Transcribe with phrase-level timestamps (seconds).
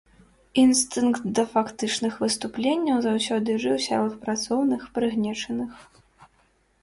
[0.61, 5.71] Інстынкт да фактычных выступленняў заўсёды жыў сярод працоўных, прыгнечаных.